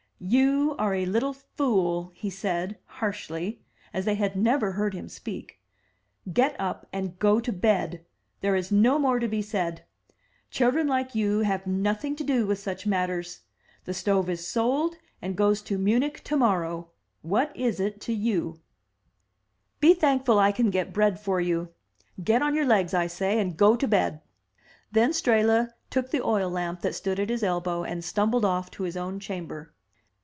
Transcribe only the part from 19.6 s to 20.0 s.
293 MY BOOK HOUSE Be